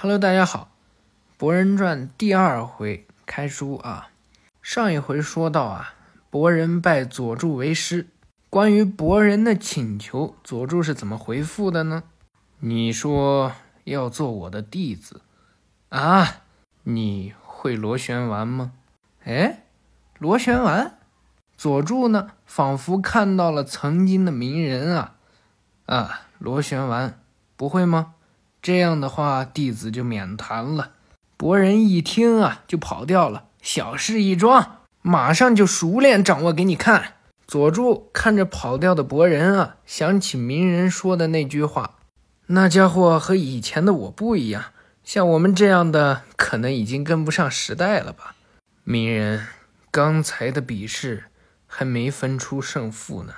[0.00, 0.68] Hello，大家好，
[1.38, 4.10] 《博人传》第二回开书啊。
[4.62, 5.94] 上一回说到啊，
[6.30, 8.06] 博人拜佐助为师。
[8.48, 12.04] 关于博人的请求，佐助是怎么回复的呢？
[12.60, 13.50] 你说
[13.82, 15.20] 要做我的弟子
[15.88, 16.42] 啊？
[16.84, 18.74] 你会螺旋丸吗？
[19.24, 19.64] 哎，
[20.20, 20.96] 螺旋丸？
[21.56, 25.16] 佐助呢，仿佛看到了曾经的鸣人啊
[25.86, 26.28] 啊！
[26.38, 27.18] 螺旋丸
[27.56, 28.14] 不会吗？
[28.60, 30.92] 这样的话，弟子就免谈了。
[31.36, 33.44] 博人一听啊，就跑掉了。
[33.62, 37.14] 小事一桩，马上就熟练掌握给你看。
[37.46, 41.94] 佐助看着跑掉的博人啊，想起鸣人说的那句话
[42.48, 44.64] ：“那家伙和以前的我不一样，
[45.02, 48.34] 像我们这样的，可能已经跟不上时代了吧？”
[48.84, 49.46] 鸣人，
[49.90, 51.24] 刚才的比试
[51.66, 53.34] 还没分出胜负呢。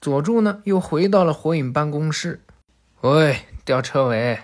[0.00, 2.42] 佐助呢，又回到了火影办公室。
[3.00, 4.38] 喂，吊车尾。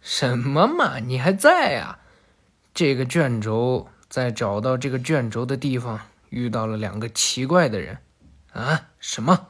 [0.00, 0.98] 什么嘛！
[0.98, 1.98] 你还在呀？
[2.72, 7.98] 这个卷轴在找到这个卷轴的地方遇到了两个奇怪的人。
[8.52, 8.88] 啊？
[8.98, 9.48] 什么？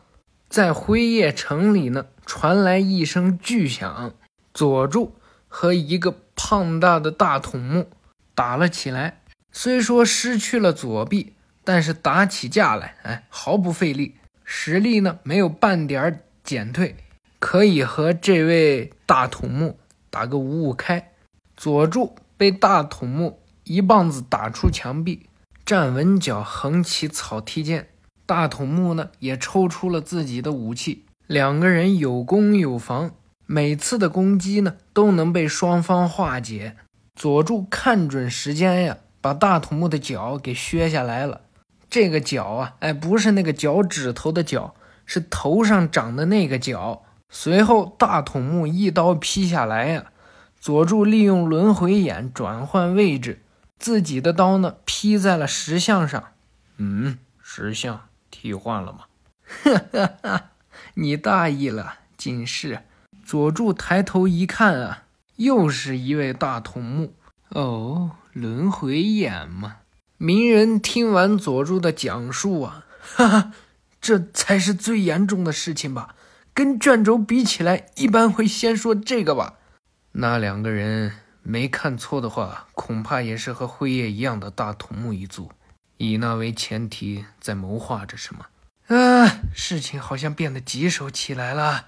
[0.48, 2.06] 在辉夜城里呢？
[2.24, 4.12] 传来一声巨响，
[4.52, 7.90] 佐助和一个胖大的大筒木
[8.34, 9.22] 打了起来。
[9.50, 16.96] 虽说失去了左臂，但是打起架来，哎，毫不费力，实力呢没有半点减退，
[17.38, 19.78] 可以和这位大筒木。
[20.18, 21.12] 打个五五开，
[21.56, 25.28] 佐助被大筒木一棒子打出墙壁，
[25.64, 27.90] 站稳脚，横起草踢剑。
[28.26, 33.12] 大筒木呢也抽出了自己的武器，两个人有攻有防，
[33.46, 36.74] 每次的攻击呢都能被双方化解。
[37.14, 41.42] 佐助看准时间呀，把大筒木的脚给削下来了。
[41.88, 44.74] 这个脚啊，哎，不是那个脚趾头的脚，
[45.06, 47.04] 是头上长的那个角。
[47.30, 50.06] 随后，大筒木一刀劈下来呀，
[50.58, 53.42] 佐助利用轮回眼转换位置，
[53.78, 56.24] 自己的刀呢劈在了石像上。
[56.78, 59.00] 嗯，石像替换了吗？
[59.46, 60.50] 哈哈哈，
[60.94, 62.82] 你大意了，近视。
[63.24, 65.02] 佐助抬头一看啊，
[65.36, 67.14] 又是一位大筒木。
[67.50, 69.76] 哦，轮回眼嘛。
[70.16, 72.86] 鸣人听完佐助的讲述啊，
[73.16, 73.52] 哈哈，
[74.00, 76.14] 这才是最严重的事情吧。
[76.58, 79.54] 跟卷轴比起来，一般会先说这个吧。
[80.10, 81.12] 那两个人
[81.44, 85.52] 没看错的话，恐怕也是和辉夜一样的大筒木一族，
[85.98, 88.46] 以那为前提在谋划着什么。
[88.88, 91.84] 啊，事情好像变得棘手起来了。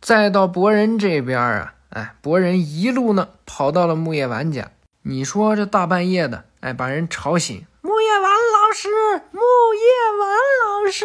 [0.00, 4.70] 再到博人这边啊，哎，博人一路呢跑到了木叶丸家。
[5.02, 7.66] 你说这大半夜的，哎，把人吵醒。
[7.82, 8.88] 木叶丸老师，
[9.32, 9.40] 木
[9.74, 9.84] 叶
[10.20, 10.30] 丸
[10.62, 11.04] 老师。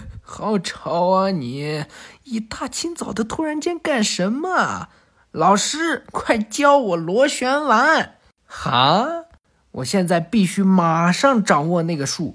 [0.36, 1.30] 好吵啊！
[1.30, 1.84] 你
[2.24, 4.88] 一大清早的突然间干什么？
[5.30, 8.16] 老师，快教我螺旋丸！
[8.44, 9.06] 哈，
[9.70, 12.34] 我现在必须马上掌握那个术。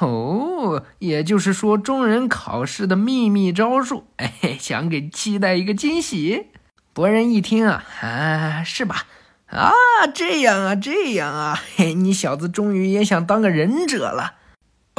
[0.00, 4.04] 哦，也就是说中忍考试的秘密招数。
[4.16, 6.48] 哎，想给期待一个惊喜。
[6.92, 9.06] 博人一听啊，啊，是吧？
[9.46, 9.72] 啊，
[10.14, 14.34] 这样啊，这样啊，嘿，你小子终于也想当个忍者了。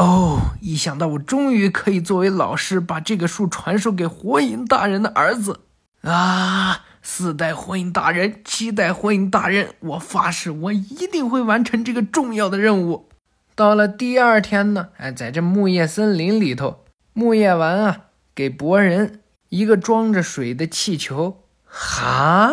[0.01, 5.59] 哦，一想到我终于可以作为老师把这个术传授给火影大人的儿子
[6.01, 6.85] 啊！
[7.03, 13.09] 四代火影大人，七代火影大人，我发誓，我一定会完成这个重要的任务。
[13.53, 17.97] 到了第二天呢，哎，在这木叶森林里头，木叶丸啊，
[18.33, 21.43] 给博人一个装着水的气球。
[21.65, 22.51] 哈？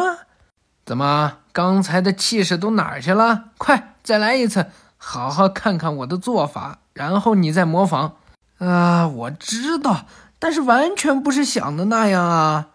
[0.84, 3.50] 怎么刚才的气势都哪儿去了？
[3.56, 4.66] 快再来一次，
[4.98, 6.80] 好好看看我的做法。
[6.98, 8.14] 然后你再模仿，
[8.58, 10.06] 啊，我知道，
[10.40, 12.70] 但是完全不是想的那样啊！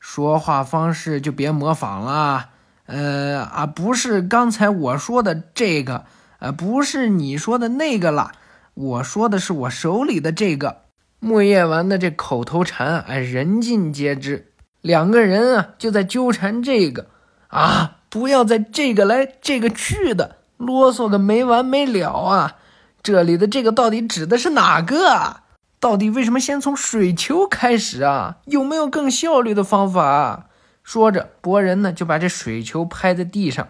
[0.00, 2.48] 说话方式就别模仿了，
[2.86, 6.06] 呃啊，不是刚才我说的这个，
[6.38, 8.32] 呃，不是你说的那个了，
[8.72, 10.78] 我说的是我手里的这个
[11.20, 14.50] 木叶丸的这口头禅，哎，人尽皆知。
[14.80, 17.08] 两个人啊，就在纠缠这个
[17.48, 22.56] 啊，不要在这个来这个去的，啰嗦个没完没了啊！
[23.02, 25.42] 这里的这个到底指的是哪个？
[25.80, 28.38] 到底为什么先从水球开始啊？
[28.46, 30.48] 有没有更效率的方法？
[30.82, 33.68] 说着，博人呢就把这水球拍在地上。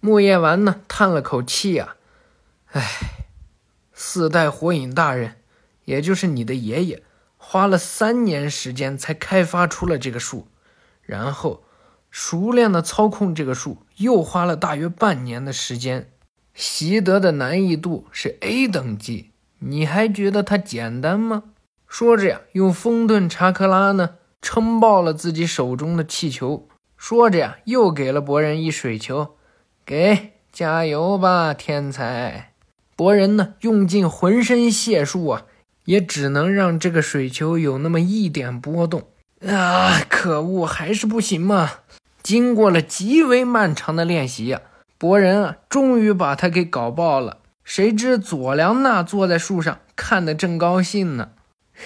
[0.00, 1.96] 木叶丸呢叹了口气啊，
[2.72, 2.86] 唉，
[3.92, 5.36] 四代火影大人，
[5.86, 7.02] 也就是你的爷爷，
[7.36, 10.46] 花了三年时间才开发出了这个术，
[11.02, 11.64] 然后
[12.10, 16.12] 熟练的操控这个术，又花了大约半年的时间。
[16.58, 21.44] 习得的难易度是 A 等级，你还觉得它简单吗？
[21.86, 26.66] 说着呀，用风遁查克拉呢撑爆了自己手中的气球，
[26.96, 29.36] 说着呀，又给了博人一水球，
[29.86, 32.54] 给，加油吧，天才！
[32.96, 35.44] 博人呢，用尽浑身解数啊，
[35.84, 39.04] 也只能让这个水球有那么一点波动。
[39.46, 41.70] 啊，可恶，还是不行嘛！
[42.20, 44.60] 经过了极为漫长的练习呀，
[44.98, 47.38] 博人啊，终于把他给搞爆了。
[47.62, 51.30] 谁知佐良娜坐在树上看得正高兴呢，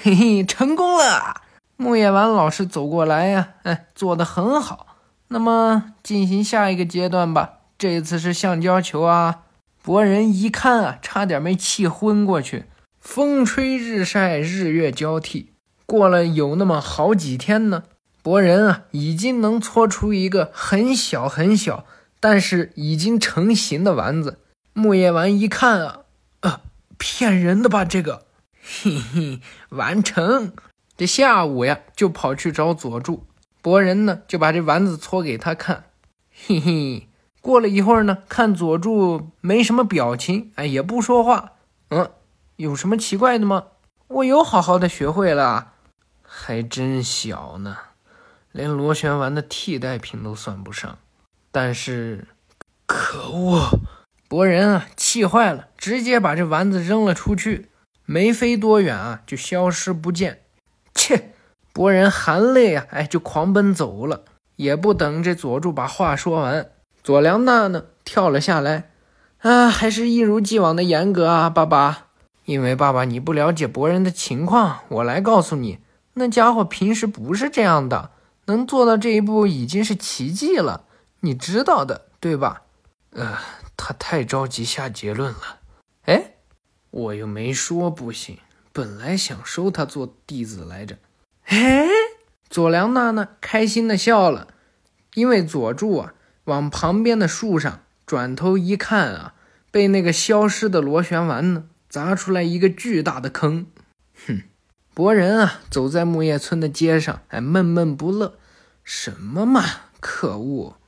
[0.03, 1.43] 嘿嘿，成功了！
[1.77, 4.87] 木叶丸老师走过来呀，哎，做得很好。
[5.29, 7.59] 那么进行下一个阶段吧。
[7.77, 9.41] 这次是橡胶球啊！
[9.83, 12.65] 博人一看啊，差点没气昏过去。
[13.01, 15.53] 风吹日晒，日月交替，
[15.85, 17.83] 过了有那么好几天呢，
[18.23, 21.85] 博人啊，已经能搓出一个很小很小，
[22.23, 24.39] 但是已经成型的丸子。
[24.75, 26.03] 木叶丸一看啊，
[26.43, 26.61] 呃，
[26.97, 27.85] 骗人的吧？
[27.85, 28.27] 这个，
[28.63, 29.41] 嘿嘿，
[29.71, 30.53] 完成。
[30.97, 33.27] 这下午呀，就跑去找佐助。
[33.61, 35.87] 博人呢，就把这丸子搓给他看。
[36.31, 37.09] 嘿嘿。
[37.41, 41.55] 过了一会儿呢，看佐助没什么表情，哎，也不说话。
[41.89, 42.09] 嗯，
[42.55, 43.65] 有什么奇怪的吗？
[44.07, 45.73] 我有好好的学会了，
[46.23, 47.77] 还真小呢，
[48.53, 50.99] 连螺旋丸的替代品都算不上。
[51.55, 52.27] 但是，
[52.87, 53.79] 可恶！
[54.27, 57.69] 博人啊，气坏了，直接把这丸子扔了出去，
[58.07, 60.41] 没飞多远啊，就消失不见。
[60.95, 61.35] 切！
[61.75, 64.25] 博人含泪啊，哎，就狂奔走了，
[64.57, 66.71] 也不等这佐助把话说完。
[67.05, 68.91] 佐良娜呢，跳了下来，
[69.41, 72.07] 啊，还是一如既往的严格啊，爸爸。
[72.47, 75.79] 因为爸爸你不了解博人的情况，我来告诉你，
[76.15, 78.11] 那家伙平时不是这样的，
[78.47, 80.85] 能做到这一步已经是奇迹了，
[81.25, 82.63] 你知道的，对吧？
[83.11, 83.39] 呃，
[83.77, 85.61] 他太着急下结论了。
[86.07, 86.35] 哎，
[86.91, 88.39] 我又没说不行，
[88.73, 90.99] 本来想收他做弟子来着。
[91.45, 91.87] 哎，
[92.51, 94.49] 佐良娜呢，开心的笑了，
[95.15, 96.15] 因为佐助啊。
[96.47, 99.35] 往旁边的树上转头一看啊，
[99.71, 103.69] 被那个消失的螺旋丸呢砸出来一个巨大的坑。
[104.27, 104.43] 哼，
[104.93, 108.39] 博人啊，走在木叶村的街上，还闷闷不乐。
[108.83, 109.65] 什么嘛，
[110.01, 110.79] 可恶！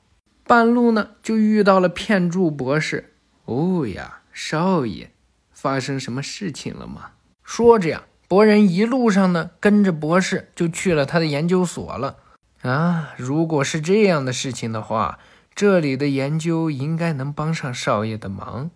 [0.46, 3.14] 半路呢，就遇到了骗柱博士。
[3.46, 5.10] 哦呀，少爷，
[5.50, 7.12] 发生什么事情了吗？
[7.42, 12.18] 说着呀，博人一路上呢，跟着博士就去了他的研究所了。
[12.62, 15.18] 啊，如果是这样的事情的话。
[15.56, 18.72] 这里的研究应该能帮上少爷的忙，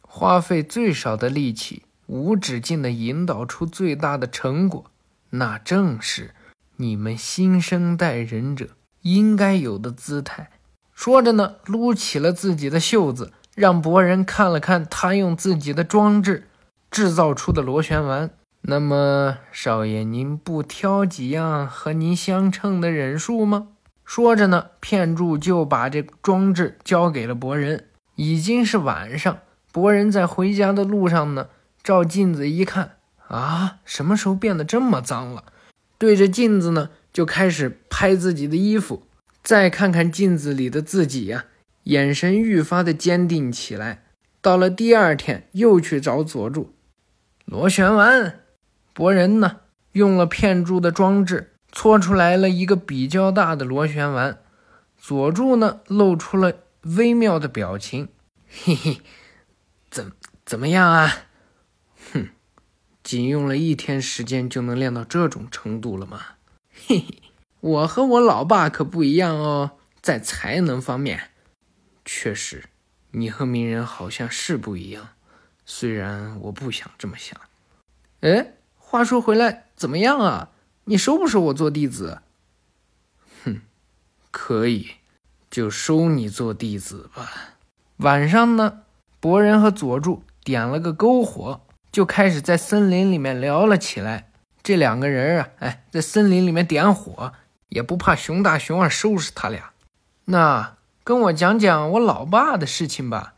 [0.00, 4.90] 花费最少的力气，无止境地引导出最大的成果，
[5.28, 6.34] 那正是
[6.76, 8.70] 你们新生代忍者
[9.02, 10.48] 应该有的姿态。
[10.94, 16.48] 说着呢，撸起了自己的袖子，让博人看了看他用自己的装置
[16.90, 18.30] 制造出的螺旋丸。
[18.62, 23.68] 那么，少爷您不挑几样和您相称的忍术吗？
[24.04, 27.88] 说着呢，片柱就把这装置交给了博人。
[28.14, 29.38] 已经是晚上，
[29.72, 31.48] 博人在回家的路上呢，
[31.82, 32.92] 照镜子一看，
[33.26, 35.44] 啊，什么时候变得这么脏了？
[35.98, 39.02] 对着镜子呢，就开始拍自己的衣服。
[39.44, 41.44] 再看看镜子里的自己呀，
[41.84, 44.02] 眼神愈发的坚定起来。
[44.40, 46.74] 到了第二天，又去找佐助。
[47.44, 48.40] 螺旋丸，
[48.92, 49.60] 博人呢，
[49.92, 51.52] 用了片柱的装置。
[51.70, 54.38] 搓出来了一个比较大的螺旋丸，
[54.96, 58.08] 佐助呢露出了微妙的表情，
[58.48, 59.00] 嘿嘿，
[59.90, 60.12] 怎
[60.46, 61.26] 怎么样啊？
[62.12, 62.28] 哼，
[63.02, 66.20] 仅用了一天时间就能练到这种程度了吗？
[66.86, 67.22] 嘿嘿，
[67.64, 71.30] 我和我老爸可不一样哦，在才能方面，
[72.04, 72.64] 确实，
[73.12, 75.08] 你和鸣人好像是不一样，
[75.64, 77.40] 虽然我不想这么想。
[78.20, 80.50] 哎，话说回来，怎么样啊？
[80.84, 82.20] 你收不收我做弟子？
[83.44, 83.62] 哼，
[84.30, 84.96] 可以，
[85.50, 87.56] 就收你做弟子吧。
[87.96, 88.82] 晚上呢，
[89.20, 94.30] 博人和佐助点了个篝火，就开始在森林里面聊了起来。
[94.62, 97.32] 这两个人啊，哎，在森林里面点火，
[97.68, 99.72] 也不怕熊大熊二收拾他俩。
[100.26, 103.34] 那跟我讲讲我老爸的事情吧。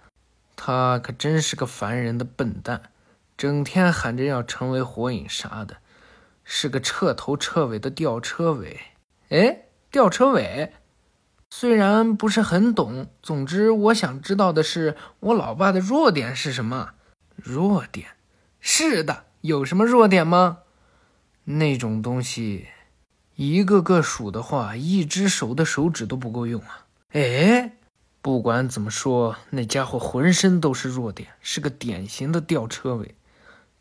[0.54, 2.90] 他可真是个烦人的笨蛋，
[3.36, 5.76] 整天喊着要成为火影啥的。
[6.48, 8.80] 是个彻头彻尾的吊车尾，
[9.30, 10.72] 哎，吊车尾，
[11.50, 16.90] 虽然不是很懂，总之我想知道的是，我老爸的弱点是什么？
[17.34, 18.10] 弱点？
[18.60, 20.58] 是的，有什么弱点吗？
[21.44, 22.68] 那种东西，
[23.36, 26.86] 一个个数的话，一只手的手指都不够用啊！
[27.12, 27.72] 哎，
[28.20, 33.14] 不管怎么说，那家伙浑身都是弱点，是个典型的吊车尾，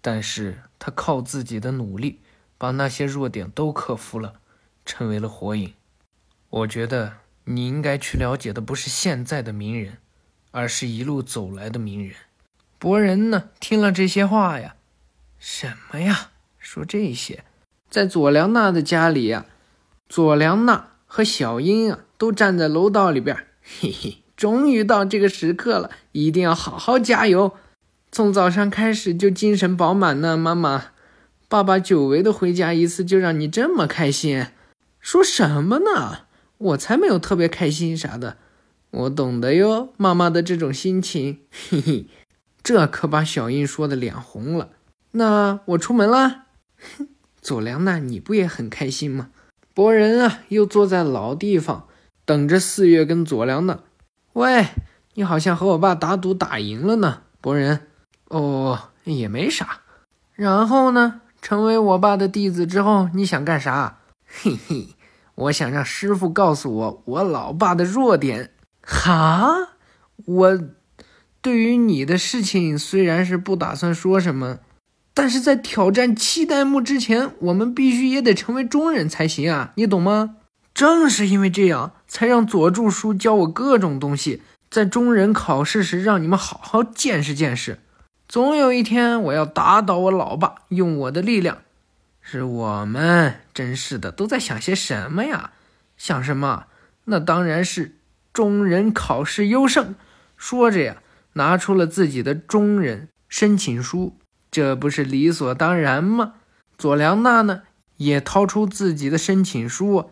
[0.02, 2.20] 但是他靠自己的努力。
[2.58, 4.36] 把那些弱点都克服了，
[4.86, 5.74] 成为了火影。
[6.50, 9.98] 我觉得你应该去了解的不是现在的名人，
[10.52, 12.16] 而是一路走来的名人。
[12.80, 14.76] 博人呢，听了这些话呀，
[15.38, 16.32] 什么呀？
[16.58, 17.44] 说这些，
[17.96, 19.46] 在左良娜的家里呀，
[20.10, 23.48] 左良娜和小英啊，都站在楼道里边。
[23.64, 27.54] 嘿嘿，终于到这个时刻了，一定要好好加油。
[28.12, 30.88] 从早上开始就精神饱满呢，妈妈。
[31.48, 34.48] 爸爸久违的回家一次，就让你这么开心？
[35.00, 36.26] 说什么呢？
[36.58, 38.36] 我才没有特别开心啥的，
[38.92, 41.40] 我懂得哟，妈妈的这种心情。
[41.70, 42.08] 嘿嘿，
[42.62, 44.72] 这可把小英说的脸红了。
[45.12, 46.48] 那我出门啦，
[46.98, 47.08] 哼。
[47.46, 49.30] 左良娜，你不也很开心吗？
[49.76, 51.88] 博人啊，又坐在老地方，
[52.26, 53.82] 等着四月跟左良娜。
[54.34, 54.66] 喂，
[55.14, 57.82] 你好像和我爸打赌打赢了呢，博人。
[58.30, 59.82] 哦，也没啥。
[60.34, 61.22] 然后呢？
[61.40, 64.00] 成为我爸的弟子之后，你想干啥？
[64.26, 64.96] 嘿嘿，
[65.36, 68.54] 我想让师傅告诉我我老爸的弱点。
[68.82, 69.76] 哈，
[70.26, 70.60] 我
[71.44, 74.58] 对于你的事情虽然是不打算说什么，
[75.16, 80.36] 但是在挑战七代目之前，我们必须也得成为中人才行啊，你懂吗？
[80.74, 87.80] 正是因为这样，才让佐助叔教我各种东西，在中人考试时让你们好好见识见识。
[88.28, 91.60] 总有一天，我要打倒我老爸，用我的力量。
[92.20, 95.52] 是我们，真是的，都在想些什么呀？
[95.96, 96.66] 想什么？
[97.06, 97.96] 那当然是
[98.34, 99.96] 中人考试优胜。
[100.36, 100.98] 说着呀，
[101.34, 104.18] 拿出了自己的中人申请书，
[104.56, 106.36] 这不是理所当然吗？
[106.78, 107.64] 佐良娜呢，
[107.98, 110.12] 也掏出自己的申请书。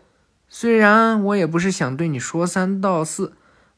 [0.50, 3.32] 虽然我也不是想对你说三道四，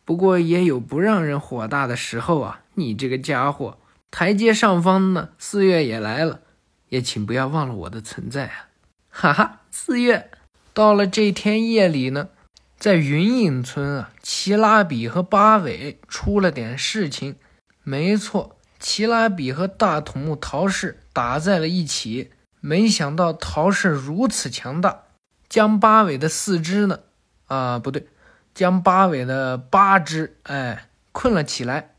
[0.05, 2.63] 不过也有不让人火大的时候啊。
[2.75, 3.79] 你这个家伙。
[4.11, 6.41] 台阶上方呢，四月也来了，
[6.89, 8.67] 也请不要忘了我的存在啊！
[9.09, 10.33] 哈哈，四月
[10.75, 12.31] 到了这天夜里呢，
[12.77, 17.37] 在云隐村啊，奇拉比和八尾出了点事情。
[17.85, 25.05] 没错，奇拉比和大土木陶氏打在了一起，没想到陶氏如此强大，
[25.49, 27.01] 将八尾的四肢呢，
[27.47, 28.09] 啊不对，
[28.55, 31.95] 将八尾的八只哎困了起来。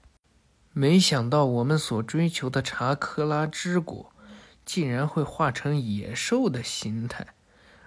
[0.74, 4.14] 没想到我们所追求的查克拉之果，
[4.64, 7.26] 竟然会化成野兽的形态，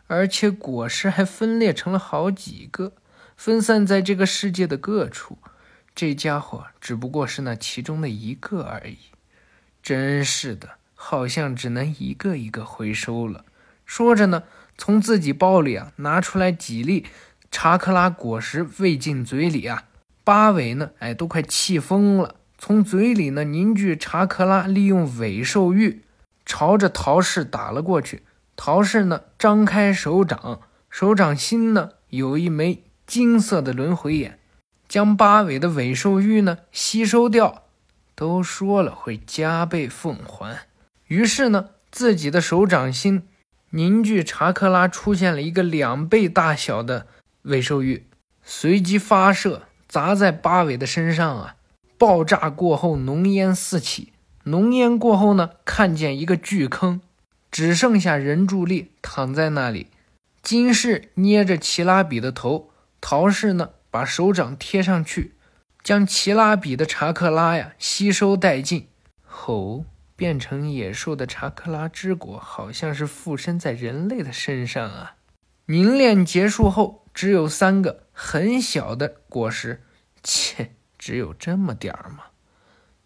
[0.08, 2.94] 而且果实还分裂成了好几个，
[3.36, 5.38] 分散在这个世界的各处。
[6.00, 8.96] 这家伙只不过是那其中的一个而已。
[9.82, 13.44] 真是的，好像只能一个一个回收了。
[13.84, 14.44] 说着呢，
[14.78, 17.04] 从自己包里啊拿出来几粒
[17.50, 19.84] 查克拉果实喂进嘴里啊。
[20.24, 22.36] 八尾呢，哎，都快气疯了。
[22.56, 26.00] 从嘴里呢凝聚查克拉，利用尾兽玉
[26.46, 28.22] 朝着陶氏打了过去。
[28.56, 34.38] 陶氏呢张开手掌，手掌心呢有一枚金色的轮回眼，
[34.90, 37.62] 将八尾的尾兽玉呢吸收掉。
[38.16, 40.66] 都说了会加倍奉还，
[41.06, 43.22] 于是呢自己的手掌心
[43.70, 47.06] 凝聚查克拉，出现了一个两倍大小的
[47.42, 48.04] 尾兽玉，
[48.42, 51.54] 随即发射砸在八尾的身上啊。
[51.96, 54.12] 爆炸过后，浓烟四起。
[54.44, 57.00] 浓烟过后呢，看见一个巨坑，
[57.50, 59.86] 只剩下人柱力躺在那里。
[60.42, 62.70] 金氏捏着奇拉比的头，
[63.00, 65.34] 陶氏呢把手掌贴上去，
[65.82, 68.88] 将奇拉比的查克拉呀吸收殆尽。
[69.24, 69.84] 吼！
[70.16, 75.16] 变成野兽的查克拉之果，好像是附身在人类的身上啊！
[75.64, 79.82] 凝练结束后，只有三个很小的果实。
[80.22, 80.74] 切！
[80.98, 82.24] 只有这么点儿吗？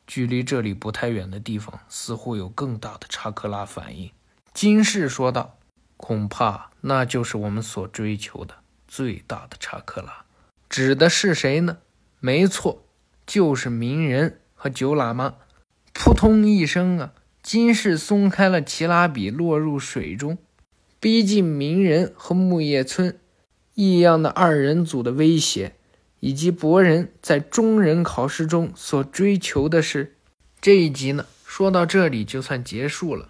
[0.09, 4.11] 距离这里不太远的地方，似乎有更大的查克拉反应。
[4.53, 5.57] 金氏说道
[5.97, 8.57] ：“恐怕那就是我们所追求的
[8.89, 10.24] 最大的查克拉。
[10.75, 11.79] 指的是谁呢？
[12.19, 12.85] 没错，
[13.25, 15.37] 就是鸣人和九喇嘛。”
[15.95, 17.13] 扑通一声啊！
[17.45, 20.37] 金氏松开了奇拉比，落入水中，
[20.99, 23.17] 逼近鸣人和木叶村
[23.75, 25.77] 异样的二人组的威胁。
[26.19, 30.17] 以及博人在中人考试中所追求的是，
[30.61, 33.29] 这一集呢说到这里就算结束了，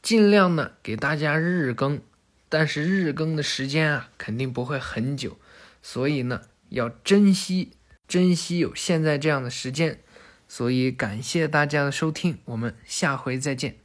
[0.00, 2.00] 尽量呢给大家日更，
[2.48, 5.36] 但是日更的时间啊肯定不会很久，
[5.82, 7.72] 所以呢要珍惜
[8.08, 10.00] 珍惜有现在这样的时间，
[10.48, 13.79] 所以感谢大家的收听，我们下回再见。